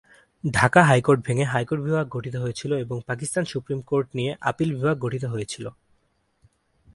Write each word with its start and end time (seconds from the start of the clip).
Dhaka 0.43 0.81
high court 0.83 1.19
ভেঙে 1.25 1.45
high court 1.45 1.81
বিভাগ 1.83 2.05
গঠিত 2.09 2.35
হয়েছিল 2.35 2.71
এবং 2.75 2.97
পাকিস্তান 3.07 3.43
সুপ্রিম 3.45 3.79
কোর্ট 3.81 4.07
নিয়ে 4.15 4.31
আপীল 4.41 4.69
বিভাগ 4.75 4.95
গঠিত 4.99 5.23
হয়েছিল। 5.25 5.65